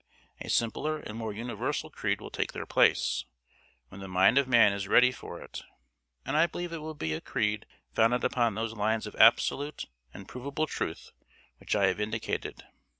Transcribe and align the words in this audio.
A 0.39 0.49
simpler 0.49 0.97
and 0.97 1.15
more 1.15 1.31
universal 1.31 1.91
creed 1.91 2.21
will 2.21 2.31
take 2.31 2.53
their 2.53 2.65
place, 2.65 3.23
when 3.89 4.01
the 4.01 4.07
mind 4.07 4.39
of 4.39 4.47
man 4.47 4.73
is 4.73 4.87
ready 4.87 5.11
for 5.11 5.39
it; 5.43 5.61
and 6.25 6.35
I 6.35 6.47
believe 6.47 6.73
it 6.73 6.79
will 6.79 6.95
be 6.95 7.13
a 7.13 7.21
creed 7.21 7.67
founded 7.93 8.23
upon 8.23 8.55
those 8.55 8.73
lines 8.73 9.05
of 9.05 9.15
absolute 9.17 9.85
and 10.11 10.27
provable 10.27 10.65
truth 10.65 11.11
which 11.59 11.75
I 11.75 11.85
have 11.85 11.99
indicated. 12.01 12.63